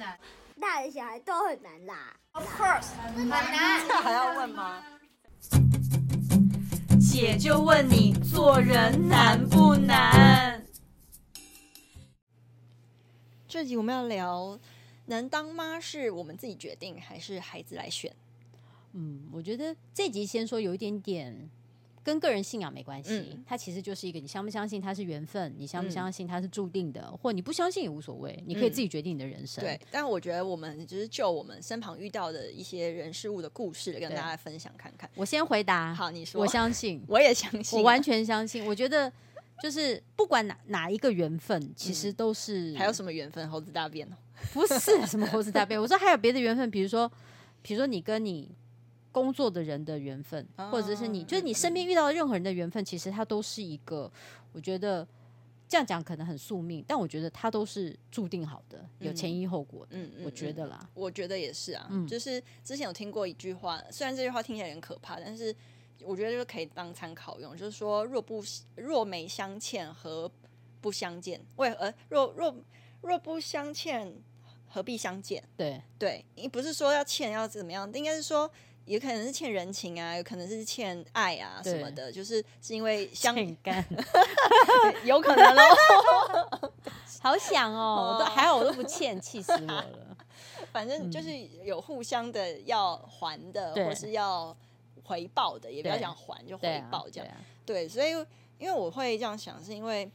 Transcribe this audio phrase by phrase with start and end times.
[0.00, 0.18] 难？
[0.58, 2.16] 大人小孩都很难啦。
[2.32, 3.86] Of course，很难。
[3.86, 4.82] 这还要问吗？
[6.98, 10.64] 姐就问你，做人难不难？
[13.46, 14.58] 这集我们要聊，
[15.06, 18.14] 能当妈是我们自己决定，还是孩子来选？
[18.92, 21.50] 嗯，我觉得这集先说有一点点。
[22.02, 29.62] 跟个人信仰没关系，嗯，它其实就是一个你相不相信它是缘分，你相不相信它是注定的，嗯，或你不相信也无所谓，你可以自己决定你的人生。
[29.62, 35.08] 嗯、对，但我觉得我们就是就我们身旁遇到的一些人事物的故事，跟大家分享看看。
[35.14, 38.64] 我先回答，好，你说，我相信， 我也相信，我完全相信。
[38.64, 39.12] 我觉得
[39.62, 43.46] 就是不管哪哪一个缘分，其实都是、嗯、还有什么缘分？
[43.50, 44.16] 猴子大便哦，
[44.54, 45.78] 不是什么猴子大便。
[45.78, 47.06] 我说还有别的缘分，比如说，
[47.60, 48.50] 比如说你跟你。
[49.12, 54.10] 工作的人的缘分，或者是你，就是你身边遇到的任何人的缘分，其实它都是一个，
[54.52, 55.06] 我觉得
[55.68, 59.96] 这样讲可能很宿命，但我觉得它都是注定好的，有前因后果的。
[59.96, 61.88] 嗯，我觉得啦，我觉得也是啊。
[61.90, 65.54] 嗯，就是之前有听过一句话，虽然这句话听起来很可怕，但是
[66.02, 68.42] 我觉得就是可以当参考用，就是说若不
[68.76, 70.30] 若没相欠，何
[70.80, 71.40] 不相见？
[71.56, 72.54] 为何若若
[73.02, 74.12] 若不相欠，
[74.68, 75.42] 何必相见？
[75.56, 78.48] 对对，你不是说要欠要怎么样，应该是说。
[78.86, 83.84] 有可能是欠人情啊，有可能是欠爱啊什么的，就是是因为相干，
[85.04, 86.72] 有可能哦。
[87.22, 90.16] 好想哦，我都还好，我都不欠，气死我了。
[90.72, 91.30] 反正就是
[91.64, 94.56] 有互相的要还的，或是要
[95.04, 97.28] 回报的，也不要讲还就回报这样。
[97.66, 98.10] 对，所以
[98.58, 100.10] 因为我会这样想，是因为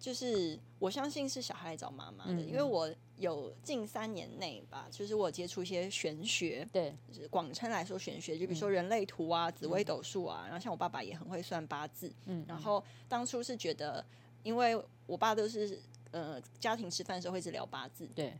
[0.00, 2.92] 就是我相信是小孩来找妈妈的，因为我。
[3.20, 6.96] 有近三年内吧，就是我接触一些玄学，对，
[7.28, 14.02] 广称来说玄学，就比如说人类图啊、嗯、紫微斗数啊，然后像我爸爸也很会算八字，嗯，然后当初是觉得，
[14.42, 14.74] 因为
[15.06, 15.78] 我爸都是
[16.12, 18.32] 呃家庭吃饭的时候会一直聊八字，对，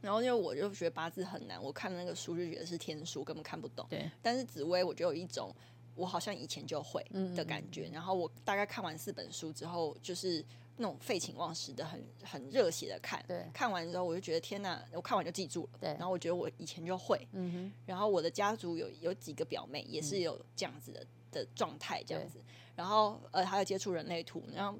[0.00, 5.54] 然后因为我就觉得八字很难，我看了那个书就觉得是天书，根本看不懂，对，但是紫薇我就有一种
[5.94, 7.00] 我好像以前就会
[7.36, 10.44] 的感觉，嗯嗯嗯，然后我大概看完四本书之后，就是。
[10.76, 22.38] 那种废寝忘食的很很热血的看，对，看完之后我就觉得天哪，我看完就记住了，对，然后我觉得我以前就会，嗯哼，然后我的家族有有几个表妹也是有这样子的的状态这样子，
[22.74, 24.78] 然后呃还有接触人类图，然后。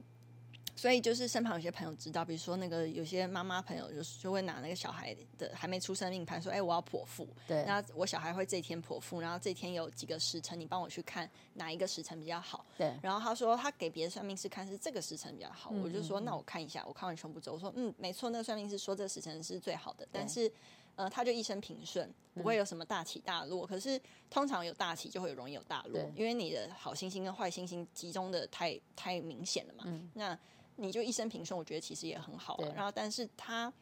[0.76, 12.92] 所以就是身旁有些朋友知道，比如说那个有些妈妈朋友就就会拿那个小孩的还没出生命盘说，哎、欸，我要剖腹，对，那我小孩会这一天剖腹，然后这一天有几个时辰，你帮我去看哪一个时辰比较好，对。
[13.00, 20.50] 然后他说他给别的算命师看是这个时辰比较好，嗯、我就说那我看一下，我看完全部之后，我说嗯，没错，那个算命师说这个时辰是最好的，但是
[20.96, 23.64] 呃，他就一生平顺，不会有什么大起大落。
[23.64, 30.36] 嗯、可是通常有大起就会容易有大落，因为你的好星星跟坏星星集中的太太明显了嘛，嗯、那。
[30.76, 32.68] 你就一生平顺，我觉得其实也很好啊。
[32.74, 33.72] 然后，但是他，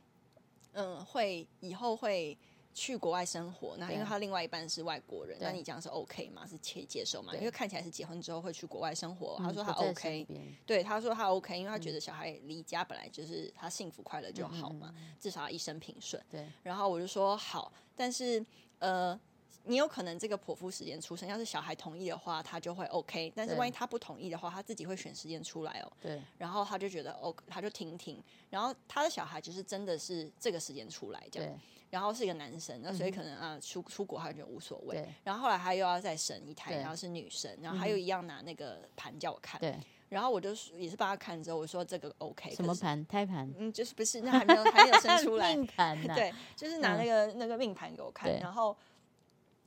[0.72, 2.36] 嗯，会以后会
[2.74, 3.76] 去国外生活。
[3.78, 6.46] 那因为他另外一半是外国人，那你讲是 OK 吗？
[6.46, 7.34] 是可以接受吗？
[7.34, 9.36] 因为看起来是结婚之后会去国外生活。
[9.38, 10.26] 他说他 OK，
[10.66, 16.22] 对，他说他 OK，因为他觉得小孩离家本来就是他幸福快乐就好嘛，至少他一生平顺。
[16.30, 16.46] 对。
[16.62, 18.44] 然后我就说好，但是
[18.78, 19.18] 呃。
[19.64, 23.32] 你有可能这个剖腹时间出生，要是小孩同意的话，他就会 OK。
[23.34, 25.92] 但是万一他不同意的话，他自己会选时间出来哦。
[26.00, 26.20] 对。
[26.36, 28.22] 然后他就觉得 OK，他就停停。
[28.50, 31.48] 然后他的小孩就是真的是这个时间出来这样。
[31.48, 31.58] 对。
[31.90, 34.96] 然后是一个男生，那所以可能啊出出国他就无所谓。
[34.96, 35.08] 对。
[35.22, 39.60] 然后后来他又要再生一胎，然后是女生，然后他又一样拿那个盘叫我看。
[39.60, 39.78] 对。
[40.08, 42.54] 然后我就也是帮他看之后，我说这个 OK。
[42.54, 43.06] 什么盘？
[43.06, 43.50] 胎盘？
[43.58, 45.52] 嗯，就是不是那还没有还没有生出来。
[45.56, 46.14] 命盘呐。
[46.14, 48.76] 对，就是拿那个那个命盘给我看，然后。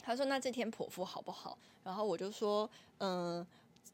[0.06, 3.46] 他说：“那这天剖腹好不好？”然后我就说：“嗯，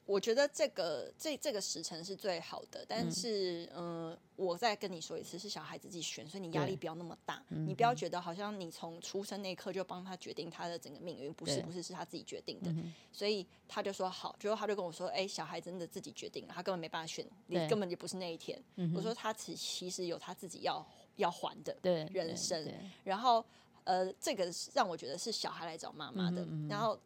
[0.05, 12.69] 我觉得这个这这个时辰是最好的，但是嗯，我再跟你说一次，是小孩子自己选，所以你压力不要那么大，你不要觉得好像你从出生那一刻就帮他决定他的整个命运，不是不是是他自己决定的。
[13.13, 18.61] 所以他就说好，最后他就跟我说：‘哎，小孩真的自己决定了，他根本没办法选，你根本就不是那一天。’
[18.93, 20.85] 我说他其其实有他自己要
[21.15, 21.73] 要还的
[22.11, 22.69] 人生，
[23.05, 23.43] 然后。”
[23.83, 26.99] 呃，这个让我觉得是小孩来找妈妈的，嗯嗯、然后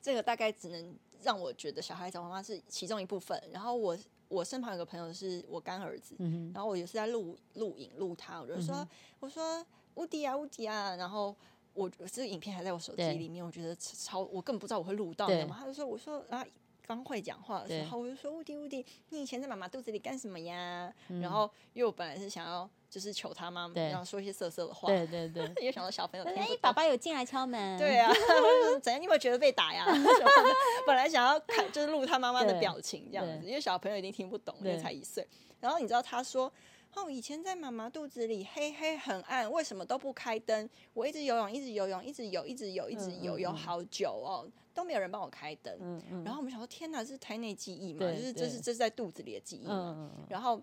[0.00, 3.40] 这个大概只能让我觉得小孩找妈妈是其中一部分。
[3.52, 3.96] 然后我
[4.28, 8.88] 我身旁有个朋友是我干儿子，嗯、然后我也是在录录影录他，我就说、嗯、
[9.20, 9.64] 我说
[9.94, 11.34] 乌迪啊乌迪啊，然后
[11.74, 16.44] 我这个影片还在我手机里面，我觉得超我根本不知道我会录到的嘛，对他就说我说啊。
[16.86, 26.34] 刚会讲话的时候，我就说：“乌迪乌迪，你以前在妈妈肚子里干什么呀？”嗯、然后因为我本来是想要就是求他妈妈，对然后说一些色色的话，对对对， 又想到小朋友听。
[26.34, 27.78] 哎，爸爸有进来敲门。
[27.78, 28.12] 对啊，
[28.82, 29.00] 怎样？
[29.00, 29.86] 你有没有觉得被打呀？
[30.86, 35.26] 本来想要看就是录他妈妈的表情这样子，因为小朋友一定听不懂，因为才一岁。
[35.60, 36.52] 然后你知道他说
[36.94, 40.68] ：“哦，以前在妈妈肚子里黑黑很暗，为什么都不开灯？
[40.92, 45.76] 我一直游泳，一直游泳，一直游，一直游，一直游，游好久哦，都没有人帮我开灯。
[45.80, 46.24] 嗯嗯。
[46.24, 48.00] 然后我们想说，天哪，这是胎内记忆嘛？
[48.12, 50.10] 就是这是这是在肚子里的记忆嘛？
[50.28, 50.62] 然后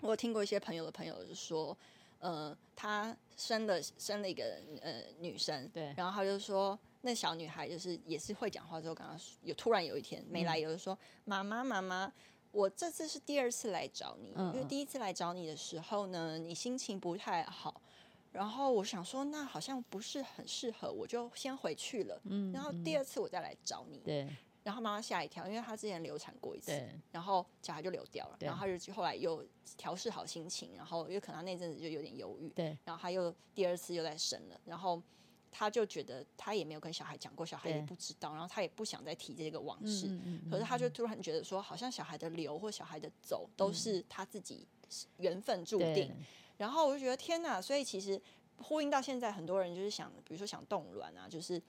[0.00, 1.76] 我有听过一些朋友的朋友就说，
[2.18, 6.78] 呃，他生了生了一个呃女生，对，然后他就说。
[7.04, 10.96] 那小女孩就是也是会讲话之后，刚刚有突然有一天没来由的说
[11.26, 12.12] ：“妈妈妈妈，
[12.52, 17.80] 我这次是第二次来找你，因为第一次来找你的时候呢，你心情不太好。
[18.30, 22.20] 然后我想说，那好像不是很适合，我就先回去了。
[22.24, 23.98] 嗯然后第二次我再来找你。
[24.04, 24.28] 对。
[24.62, 26.70] 然后妈妈吓一跳，因为她之前流产过一次，
[27.10, 28.36] 然后小孩就流掉了。
[28.40, 29.44] 然后她就后来又
[29.76, 32.50] 调试好心情，然后因为可能那阵子就有点犹豫。
[32.50, 32.78] 对。
[32.84, 35.02] 然后她又第二次又在生了，然后。
[35.52, 40.06] 他就觉得他也没有跟小孩讲过，小孩也不知道，然后他也不想再提这个往事。
[40.08, 44.66] 嗯嗯嗯、可是他就突然觉得说，好像小孩的留或小孩的走都是他自己
[45.18, 46.08] 缘分注定。
[46.08, 46.24] 嗯、
[46.56, 47.60] 然后我就觉得天哪！
[47.60, 48.20] 所以其实
[48.56, 51.60] 呼应到现在，很多人就是想，比如说想冻卵啊，就是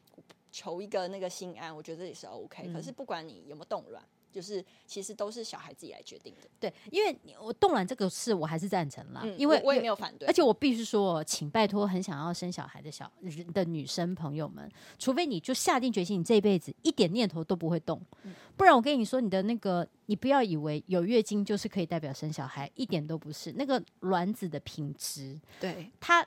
[0.50, 2.72] 求一个那个心安，我觉得这也是 OK。
[2.72, 4.02] 可是不管你有没有冻卵。
[4.34, 13.10] 就是其实都是小孩自己来决定的，对，因为我冻卵这个事我还是赞成啦，嗯、因为我，我也没有反对，而且我必须说，请拜托很想要生小孩的小
[13.54, 26.26] 的女生朋友们，除非你就下定决心，你这一辈子一点念头都不会动，嗯、不然我跟你说，你的那个你不要以为有月经就是可以代表生小孩，一点都不是，那个卵子的品质，对它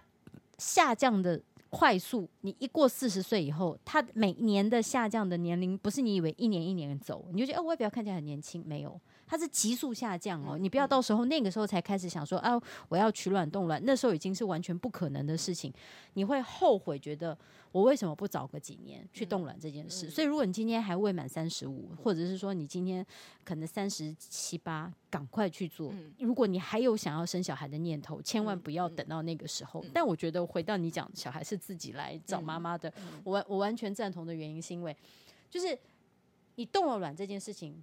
[0.59, 1.41] 下降的。
[1.77, 8.99] 快速，你一过四十岁以后，他每年的下降的年龄不是你以为一年一年走，你就觉得哦，外表看起来很年轻，没有。
[9.27, 15.73] 它是急速下降哦，你不要到时候那个时候才开始想说啊，我要取卵冻卵，那时候已经是完全不可能的事情，
[16.15, 17.37] 你会后悔，觉得
[17.73, 20.09] 我为什么不早个几年去冻卵这件事？
[20.09, 23.05] 所以如果你今天还未满三十五，或者是说你今天
[23.45, 25.93] 可能三十七八，赶快去做。
[26.21, 29.85] 如果你还有想要生小孩的念头，千万不要等到那个时候。
[29.93, 32.93] 但我觉得回到你讲，小孩是自己来找妈妈的，
[33.25, 34.97] 我完我完全赞同的原因是因为，
[35.51, 35.77] 就是
[36.55, 37.83] 你冻了卵这件事情。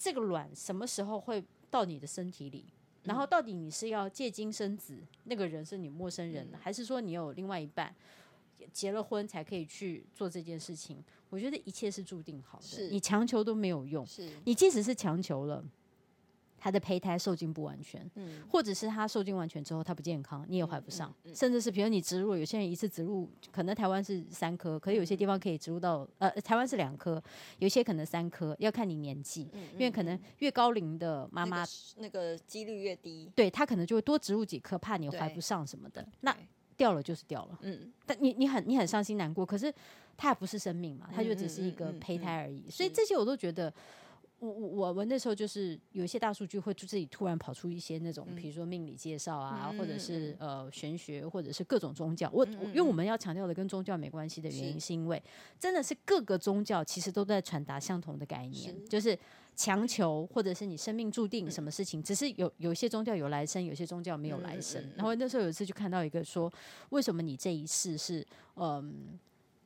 [0.00, 2.64] 这个卵什么时候会到你的身体里？
[3.04, 7.94] 然后到底你是要借精生子，那个人是你陌生人，还是说你有另外一半
[8.72, 11.04] 结了婚才可以去做这件事情？
[11.28, 14.06] 我觉得一切是注定好的，你强求都没有用。
[14.44, 15.62] 你即使是强求了。
[16.60, 21.32] 他的胚胎受精不完全，嗯，或者是他受精完全之后他不健康，你也怀不上，嗯嗯。
[21.32, 27.20] 嗯、甚至是比如你植入，有些人一次植入，可能台湾是三颗，可是有些地方可以植入到，呃，台湾是两颗，
[27.58, 31.64] 有些可能三颗，要看你年纪，因为可能越高龄的妈妈，
[31.96, 36.36] 那个几率越低，对他可能就会多植入几颗，怕你怀不上什么的，那
[36.76, 39.72] 掉了就是掉了，嗯，但你你很你很伤心难过，可是
[40.14, 42.66] 它也不是生命嘛，它就只是一个胚胎而已，嗯嗯。
[42.66, 43.72] 嗯嗯、所以这些我都觉得。
[44.40, 52.30] 我我我那时候就是有一些大数据会自己突然跑出一些那种，比如说命理介绍啊，嗯、或者是呃玄学，或者是各种宗教。
[52.32, 55.22] 我、嗯、因为我们要强调的跟宗教没关系的原因，是因为
[55.58, 59.18] 真的是各个宗教其实都在传达相同的概念，是就是
[59.54, 64.82] 强求或者是你生命注定什么事情，嗯、只是有有些宗教有来生，有些宗教没有来生。
[64.82, 66.50] 嗯、然后那时候有一次就看到一个说，
[66.88, 69.18] 为什么你这一世是嗯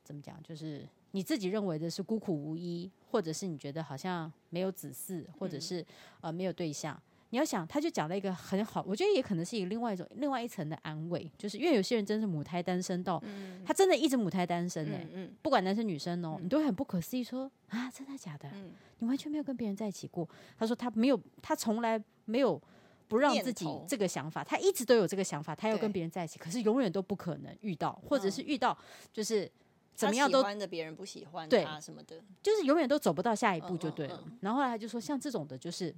[0.03, 0.85] 怎么讲，就是。
[1.15, 5.83] 你自己认为的是孤苦无依，或者是你觉得好像没有子嗣，或者是
[6.19, 7.01] 呃没有对象。
[7.29, 13.23] 你要想，他就讲了一个很好，我觉得也可能是一个另外一种、另外一层的安慰，就是因为有些人真是母胎单身到，
[13.65, 18.51] 他真的一直母胎单身哎、欸，不管男生女生哦，你都很不可思议说啊，真的假的？
[18.99, 20.27] 你完全没有跟别人在一起过？
[20.57, 22.61] 他说他没有，他从来没有
[23.07, 28.77] 不让自己这个想法，他一直都有这个想法，他要跟别人在一起，可是永远都不可能遇到，或者是遇到
[29.13, 29.49] 就是。
[29.95, 34.17] 怎么样都喜欢的别人不喜欢他什么的，就是永远都走不到下一步就对了。
[34.17, 35.95] 嗯嗯嗯、然后后来他就说，像这种的，就是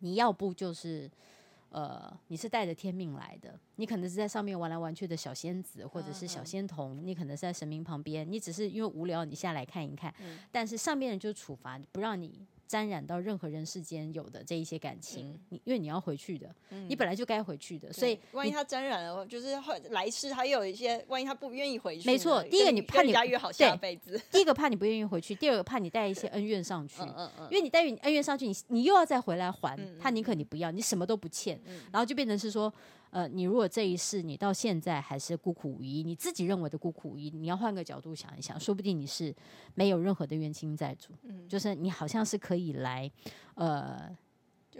[0.00, 1.10] 你要不就是
[1.70, 12.46] 呃，你是带着天命来的，你可能是在上面玩来玩去的小仙子或者是小仙童，你可能是在神明旁边，你只是因为无聊你下来看一看，嗯、但是上面人就处罚不让你。
[12.68, 16.54] 沾染到任何人世间有的这一些感情，你因为你要回去的，
[16.86, 19.56] 你本来就该回去的，所以万一他沾染了，就是
[19.88, 27.00] 来世他又有一些，万一他不愿意回去，没错，第一个你怕你约好下辈子，第一个怕你不愿意回去，第二个怕你带一些恩怨上去，
[27.50, 31.58] 因为你带恩怨上去，你你又要再回来还，他宁可你不要，你什么都不欠，
[31.90, 32.70] 然后就变成是说。
[33.10, 39.34] 呃，你如果这一世你到现在还是孤苦无依，你自己认为的孤苦无依，你要换个角度想一想，说不定你是
[39.74, 43.10] 没有任何的冤亲债主，嗯，就是你好像是可以来，
[43.54, 44.16] 呃，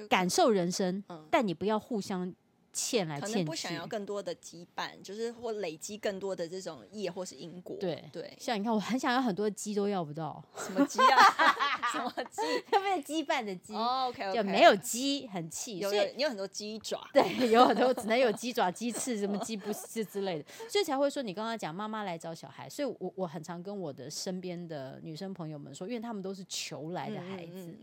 [0.09, 2.33] 感受人生，嗯，但你不要互相
[2.79, 7.77] 欠来欠去，不想要更多的羁绊，就是或累积更多的这种业或是因果。
[7.81, 11.19] 对对，像你看，我很想要很多鸡都要不到， 什么鸡啊？
[11.91, 12.41] 什么鸡？
[12.73, 15.79] 有 没有羁绊的鸡？OK OK，就没有鸡，很气。
[15.79, 17.05] 有有，你有很多鸡爪。
[17.13, 22.69] 对，有很多只能有鸡爪、鸡翅、什么鸡不是之类的，所以才会说你刚刚讲妈妈来找小孩。
[22.69, 27.77] 所以我我很常跟我的身边的女生朋友们说，因为他们都是求来的孩子，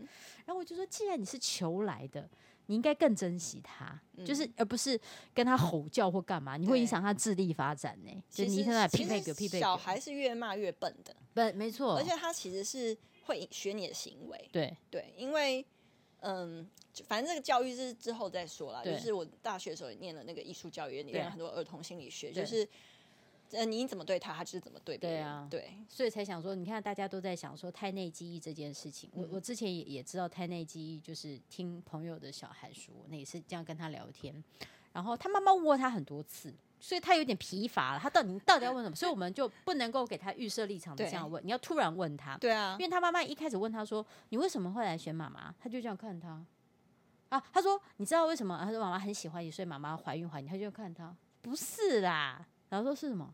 [0.46, 2.26] 然后我就说，既然你是求来的。
[2.66, 5.00] 你应该更珍惜他，嗯、就是而不是
[5.32, 8.22] 跟他吼叫或干嘛，你会影响他智力发展呢。
[8.30, 11.96] 就你现在匹配个匹配，小孩是越骂越笨的，对，没错。
[11.96, 15.64] 而且他其实是会学你的行为，对对，因为
[16.20, 16.68] 嗯，
[17.06, 18.82] 反正这个教育是之后再说啦。
[18.84, 22.68] 就是我大学的时候也念了那个艺术教育，念了很多儿童心理学，就是。
[23.52, 25.18] 呃，你怎么对他，他就是怎么对别人。
[25.18, 29.10] 对啊，对，所以才想说，你看大家都在想说胎内记忆这件事情。
[29.14, 34.42] 嗯、我我之前也也知道胎内记忆，就是听朋友的小孩说，那也是这样跟他聊天。
[34.92, 37.98] 然后他妈妈问过他很多次，所以他有点疲乏了。
[38.00, 38.96] 他到底你到底要问什么？
[38.96, 41.44] 所以我们就不能够给他预设立场的这样问。
[41.44, 46.42] 你要突然问他，对啊，因为他妈妈一开始问他说：“你为什么会来选妈妈？”他就这样看他
[47.28, 52.46] 啊，他说：“你知道为什么？”他说：“妈妈很喜欢你，所以妈妈怀孕怀你。”他就看他，不是啦。
[52.68, 53.28] 然后说是什么？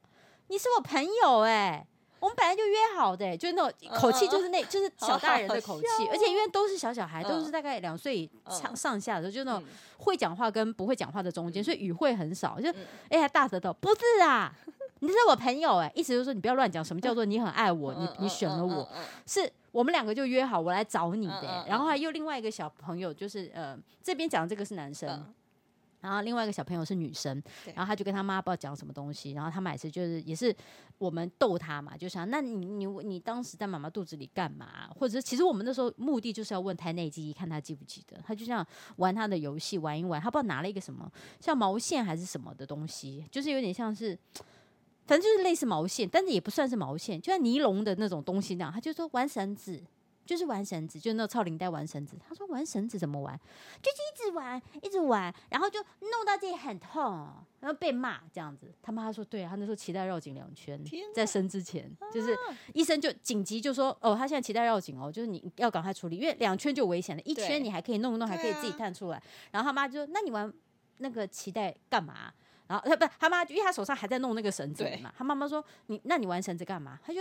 [0.48, 1.86] 你是我朋友哎、欸，
[2.20, 9.64] 我们本来就约好的、欸，就是那种口气，就是那，就是小大人的口气，而且因为都是小小孩，都是大概两岁上上下的，就那种
[9.98, 12.70] 会讲话跟不会讲话的中间，所以语汇很少，就
[13.08, 14.52] 哎还大舌头，不是啊，
[14.98, 18.86] 你是我朋友哎、欸，意思就是说你不要乱讲，什么叫做你很爱我，你你选了我，
[19.26, 25.32] 是我们两个就约好我来找你的、欸，然后还有另外一个小朋友，就是呃这边讲的这个是男生。
[26.02, 27.42] 然后另外一个小朋友是女生，
[27.74, 30.54] 然后他就跟他妈不知道讲什么东西，然后他们也是就是也是
[30.98, 34.90] 我们逗他嘛，就想那你你你当时在妈妈肚子里干嘛？
[34.94, 38.20] 或者是其实我们那时候目的就是要问胎内记忆，看他记不记得。
[38.26, 38.66] 他就这样
[38.96, 44.18] 玩他的游戏，玩一玩，他不知道拿了一个什么像毛线还是什么的东西，就是有点像是，
[45.06, 48.72] 反正就是类似毛线，但是也不算是毛线，就像尼龙的那种东西那样。
[48.72, 49.80] 他就说玩绳子。
[50.24, 52.16] 就是玩绳子，就是那个超领带玩绳子。
[52.26, 53.38] 他说玩绳子怎么玩？
[53.82, 57.28] 就是一直玩，一直玩，然后就弄到自己很痛，
[57.60, 58.72] 然后被骂这样子。
[58.80, 60.80] 他妈说，对啊，他那时候脐带绕颈两圈，
[61.14, 62.36] 在生之前，就是
[62.72, 69.16] 医生就紧急就说，哦，他现在脐带绕颈哦，就是你要赶快处理，因为两圈就危险了，一圈你还可以弄一弄，还可以自己探出来。
[69.18, 70.52] 啊、然后他妈就说，那你玩
[70.98, 72.32] 那个脐带干嘛？
[72.68, 75.12] 然后他不，他妈因为他手上还在弄那个绳子嘛。
[75.18, 76.98] 他妈妈说，你那你玩绳子干嘛？
[77.04, 77.20] 他就。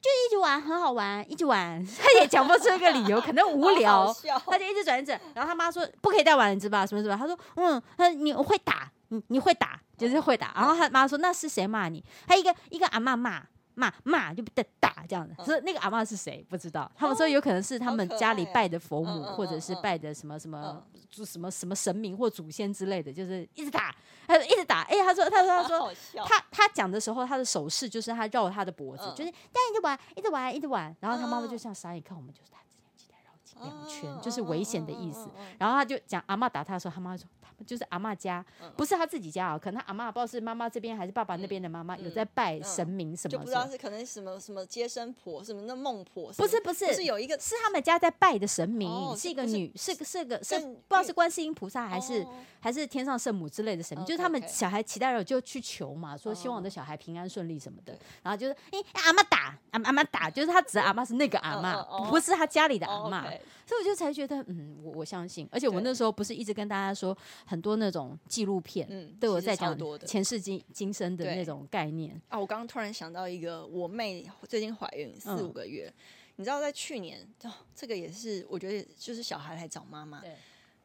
[0.00, 4.14] 就一直玩，很好玩，一直玩，他也讲不出一个理由，可能无聊，
[4.46, 5.20] 他就一直转一转。
[5.34, 6.86] 然后他妈说不可以再玩了，你知道吧？
[6.86, 7.16] 什么什么？
[7.16, 10.52] 他说嗯，他说你会打，你你会打，就是会打。
[10.54, 12.04] 然后他妈说那是谁骂你？
[12.26, 13.42] 他一个一个阿嬷骂
[13.78, 15.34] 骂骂就打打这样子。
[15.44, 16.44] 说那个阿嬷是谁？
[16.48, 16.90] 不知道。
[16.96, 20.84] 他们说有可能是他们家里拜的佛母，或者是拜的什么什么。
[21.10, 23.94] 就什么什么神明或祖先之类的，就是一直打，
[24.26, 24.82] 他说一直打。
[24.82, 30.94] 哎、欸，他说他说他说他他讲的时候，他的手势就是他绕他的脖子，嗯、就是但一直玩，一直玩，一直玩。
[31.00, 33.32] 然后他妈妈就像傻眼看我们，就是他之前脐带绕
[33.70, 35.30] 两圈，就是危险的意思。
[35.58, 37.26] 然后他就讲阿嬷打他的时候，他妈说。
[37.66, 38.44] 就是阿嬷家，
[38.76, 52.26] 不是他自己家啊，可能阿嬷不知道是妈妈这边还是爸爸那边的妈妈有在拜神明什么，就不知道是可能什么什么接生婆什么那孟婆，不是不是，是有一个是他们家在拜的神明，是一个女，是个是个是不知道是观世音菩萨还是
[52.60, 63.22] 还是天上圣母之类的神明，就是他们小孩期待了就去求嘛，说希望的小孩平安顺利什么的，然后就是哎阿嬷打阿阿嬷打，就是他指的阿嬷是那个阿嬷，不是他家里的阿嬷，
[63.66, 67.16] 所以我就才觉得嗯，我我相信，而且我那时候不是一直跟大家说
[67.48, 68.16] 很多那种。
[68.28, 69.76] 纪录片，嗯，对我在讲
[70.06, 72.38] 前世今今生的那种概念啊。
[72.38, 76.02] 我刚刚突然想到一个，我妹最近怀孕四五个月，嗯、
[76.36, 80.20] 你知道，在去年哦，这个也是我觉得就是小孩来找妈妈。
[80.20, 80.36] 对，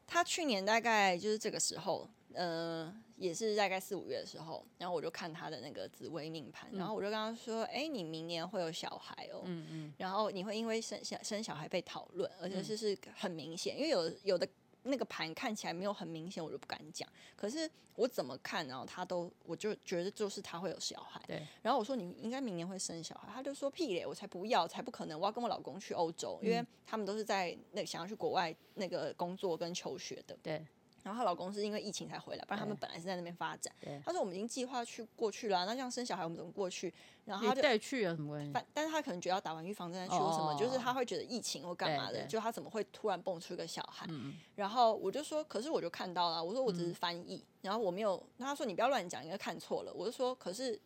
[0.08, 14.48] 她去年大概就是这个时候，呃，也是大概四五月的时候，然后我就看她的那个紫微命盘，嗯、然后我就跟她说：“哎、欸，你明年会有小孩哦，嗯嗯，然后你会因为生小生小孩被讨论，而且是是很明显，因为有有的。”
[14.84, 17.08] 那个盘看起来没有很明显，我就不敢讲。
[17.36, 21.22] 可是我怎么看，然后他都，我就觉得就是他会有小孩。
[21.28, 21.46] 对。
[21.62, 30.38] 然后我说你应该明年会生小孩，他就说屁咧，我才不要，才不可能，我要跟我老公去欧洲，因为他们都是在那想要去国外那个工作跟求学的。
[30.42, 30.66] 对。
[31.03, 33.74] 然后她老公是因为疫情才回来，不然他们本来是在那边发展。
[33.81, 34.01] 对。
[34.05, 36.91] 他说我们已经计划去过去了啊，那这样生小孩我们怎么过去？
[37.25, 38.53] 然后他就带去啊什么关系？
[38.74, 44.07] 但是他可能觉得要打完预防针再去或什么，就是他会觉得疫情或干嘛的，就他怎么会突然蹦出一个小孩？
[44.55, 48.22] 然后我就说，可是我就看到了，我说我只是翻译，然后我没有。
[48.38, 49.93] 那他说你不要乱讲，应该看错了。
[49.93, 50.79] 我就说，可是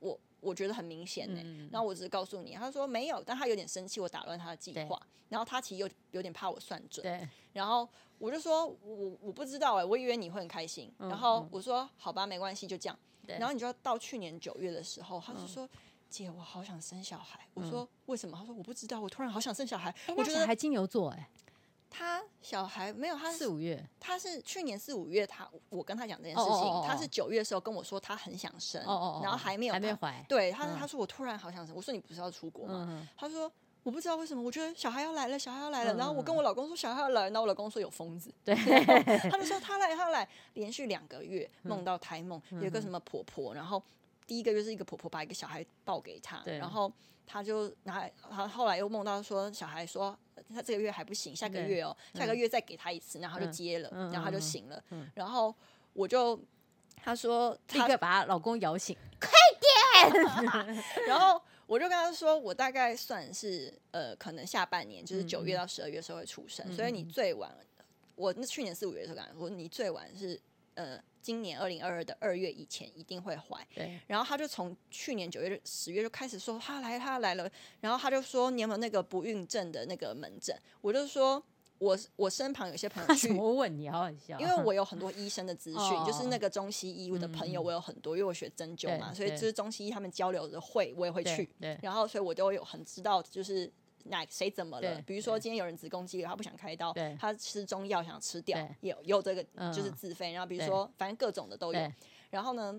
[0.00, 5.00] 我我觉得很明显呢、然后我只是告诉你，他说没有，但他有点生气，我打乱他的计划。
[5.28, 7.02] 然后他其实有有点怕我算准。
[7.02, 10.92] 对然后我就说我我不知道哎、欸，我以为你会很开心。
[10.98, 12.98] 嗯、然后我说好吧，没关系，就这样。
[13.26, 15.66] 对然后你就要到去年九月的时候，他就说。
[15.66, 15.68] 嗯
[16.08, 17.46] 姐，我好想生小孩。
[17.52, 18.34] 我说为什么？
[18.34, 18.98] 他说我不知道。
[18.98, 19.94] 我突然好想生小孩。
[20.16, 21.28] 我觉得还金牛座哎，
[21.90, 28.82] 他小孩没有，他四五月，他是去年四五月，他我跟他讲这件事情，他是九月的时候跟我说他很想生，
[29.22, 30.24] 然后还没有还没怀。
[30.28, 31.74] 对，他他说我突然好想生。
[31.74, 33.06] 我说你不是要出国吗？
[33.16, 33.50] 他说
[33.82, 35.94] 我不知道为什么，我觉得小孩要来了，小孩要来了。
[35.94, 38.32] 然后我跟我老公说小孩要来了，然后我老公说有疯子。
[38.44, 38.54] 对，
[39.30, 43.82] 他就说他来他来，连续两个月梦到胎梦，有个什么婆婆，然后。
[44.26, 46.92] 第一个就是一个婆婆把一个小孩抱给他，然后
[47.26, 50.14] 他就拿，他后来又梦到说小孩说
[50.54, 55.54] 他这个月还不行，下个月哦，下个月再给他一次，然后他就接了，嗯、然后他就醒了，嗯、然后
[55.92, 56.38] 我就
[56.96, 59.30] 他说他立刻把他老公摇醒， 快
[60.42, 67.50] 点， 然后我就跟他说我大概算是呃可能下半年就是九月到十二月的时候会出生，嗯、所以你最晚
[68.14, 70.40] 我那去年四五月的时候跟他说你最晚是
[70.74, 71.00] 呃。
[71.20, 73.98] 今年二零二二的二月以前一定会怀，对。
[74.06, 77.50] 然后他就从去年九月、十月就开始说他来，他来了。
[77.80, 80.56] 然后他就说你有没有那个不孕症的那个门诊？
[80.80, 81.42] 我就说
[81.78, 91.78] 我我身旁有些朋友 去，我问你好笑，因为我有很多医生的资讯， 就是那个中西医我的朋友我有很多，因为我学针灸嘛，所以就是中西医他们交流的会我也会去，对。
[91.82, 93.70] 然后所以我都有很知道就是。
[94.08, 95.02] 那谁怎么了？
[95.06, 100.32] 比如说今天有人子宫肌瘤，他不想开刀，他吃中药想吃掉，有有这个就是自费。
[100.32, 101.92] 然后比如说反正各种的都有。
[102.30, 102.78] 然后呢，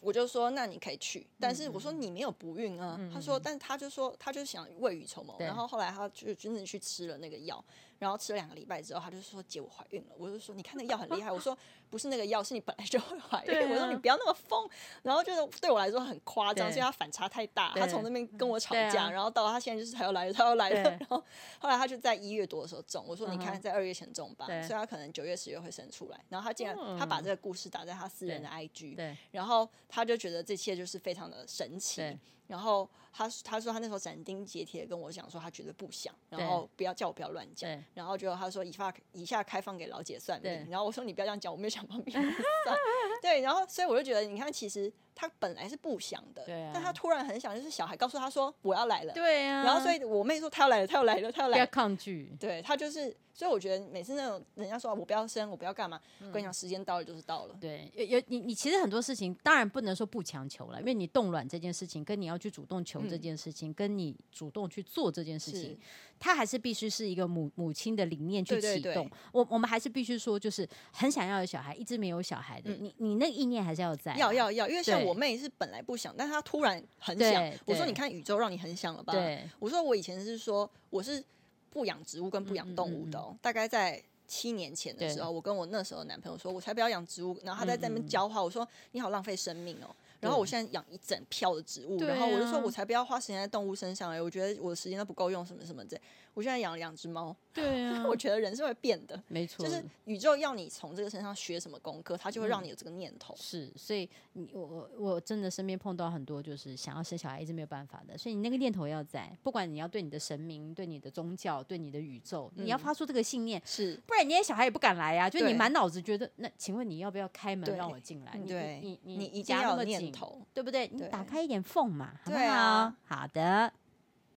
[0.00, 2.98] 我就说那你可以去，但是我说你没有不孕啊。
[3.12, 5.34] 他说，但是他就说他就想未雨绸缪。
[5.38, 7.64] 然后后来他就真的去吃了那个药。
[7.98, 11.56] 然后吃了两个礼拜之后，他就说：“姐，我怀孕了。”我就说：“你看那个药很厉害。”我说
[11.88, 14.68] ：“不是那个药，是你本来就会怀孕。”我说：“你不要那么疯。”
[15.02, 17.72] 然后就是对我来说很夸张，所以他反差太大。
[17.74, 20.82] 他从那边跟我吵架，然后到他现在就是他要来了，他要来了。
[20.90, 21.22] 然后
[21.58, 23.04] 后来他就在一月多的时候中。
[23.06, 32.02] 我说：“你看，在二月前中吧，所以他可能九月、十月会生出来。”然后他竟然他把这个故事打在他私人的 IG，然后他就觉得这一切就是非常的神奇。
[32.46, 37.68] 然后他他说他那时候斩钉截铁跟我讲说他绝对不想，然后不要叫我不要乱讲。
[37.94, 40.70] 然后就他说以发以下开放给老姐算命。
[40.70, 42.76] 然后我说你不要这样讲，我没有想帮别人算。
[43.22, 49.14] 对，然后所以我就觉得你看，其实他本来是不想的对，但他突然很想，就是小孩告诉他说我要来了。
[49.14, 49.64] 对呀。
[49.64, 51.54] 然后所以我妹说他要来了，他要来了，他要来了。
[51.54, 52.36] 不要抗拒。
[52.38, 57.56] 对他就是，所以我觉得每次那种人家说我不要生，我不要干嘛，我跟你讲时间到了就是到了。
[57.58, 65.78] 对，有有你你其实很多事情当然不能说不强求了，因为你冻卵这件事情跟你要去主动求这件事情，跟你主动去做这件事情。
[66.18, 69.10] 他还是必须是一个母母亲的理念去启动。
[69.32, 74.16] 我我们还是必须说，就是很想要有小孩，一直没有小孩的，嗯、你你那个意念还是要在。
[74.16, 77.52] 要要要，因为像我妹是本来不想，但她突然很想。
[77.64, 79.12] 我说你看宇宙让你很想了吧？
[79.58, 81.22] 我说我以前是说我是
[81.70, 89.94] 不养植物跟不养动物的，嗯嗯嗯，大概在七年前的时候，我跟我那时候的男朋友说，我才不要养植物，然后他在那边教话，我说你好浪费生命哦。
[90.20, 95.98] 然后我现在养一整票的植物，然后我就说，我才不要花时间在动物身上哎，我觉得我的时间都不够用，什么什么的。
[96.34, 103.34] 我现在养了两只猫，对啊， 我觉得人是会变的，没错，就是宇宙要你从这个身上学什么功课，它就会让你有这个念头。
[103.38, 115.30] 是，所以你我我真的身边碰到很多就是想要生小孩一直没有办法的，所以你那个念头要在，不管你要对你的神明、对你的宗教、对你的宇宙，你要发出这个信念，是，不然你的小孩也不敢来呀。
[115.30, 118.38] 就你满脑子觉得，那请问你要不要开门让我进来？
[118.46, 120.88] 对，你你你一定要有念头，对不对？
[120.92, 122.92] 你打开一点缝嘛，好不好？
[123.04, 123.72] 好的。